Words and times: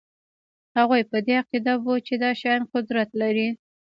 هغوی 0.77 1.01
په 1.09 1.17
دې 1.25 1.33
عقیده 1.41 1.73
وو 1.83 1.95
چې 2.07 2.13
دا 2.23 2.31
شیان 2.39 2.61
قدرت 2.73 3.09
لري 3.21 3.49